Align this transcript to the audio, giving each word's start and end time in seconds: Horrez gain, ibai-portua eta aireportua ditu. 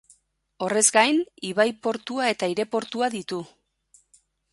Horrez 0.67 0.81
gain, 0.95 1.19
ibai-portua 1.49 2.29
eta 2.37 2.47
aireportua 2.49 3.11
ditu. 3.17 3.43